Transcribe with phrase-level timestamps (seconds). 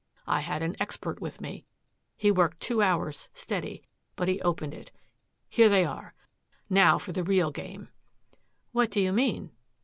[0.25, 1.63] I had an expert with me.
[2.17, 3.83] He worked two hours, steady,
[4.15, 4.91] but he opened it.
[5.47, 6.15] Here they are.
[6.71, 7.89] Now for the real game."
[8.71, 9.51] "What do you mean?"